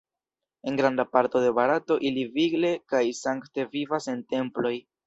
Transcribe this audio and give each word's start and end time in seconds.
En 0.63 0.77
granda 0.77 1.05
parto 1.17 1.43
de 1.43 1.53
Barato 1.59 1.99
ili 2.11 2.25
vigle 2.41 2.75
kaj 2.95 3.05
sankte 3.23 3.71
vivas 3.79 4.15
en 4.17 4.31
temploj. 4.35 4.79